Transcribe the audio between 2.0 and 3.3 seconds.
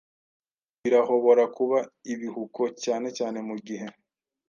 ibihuko, cyane